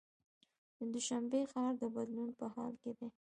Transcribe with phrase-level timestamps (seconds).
[0.77, 3.07] د دوشنبې ښار د بدلون په حال کې دی.